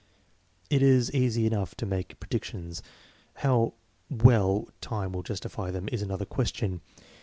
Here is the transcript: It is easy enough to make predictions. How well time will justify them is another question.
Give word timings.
It 0.71 0.81
is 0.81 1.13
easy 1.13 1.45
enough 1.45 1.75
to 1.75 1.85
make 1.85 2.19
predictions. 2.19 2.81
How 3.35 3.75
well 4.09 4.67
time 4.81 5.11
will 5.11 5.21
justify 5.21 5.69
them 5.69 5.87
is 5.91 6.01
another 6.01 6.25
question. 6.25 6.81